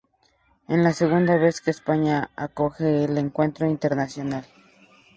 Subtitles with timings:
[0.67, 4.45] Es la segunda vez que España acoge el encuentro internacional.